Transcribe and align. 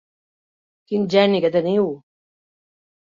Quin 0.87 1.05
geni 1.15 1.43
que 1.45 1.53
teniu! 1.59 1.89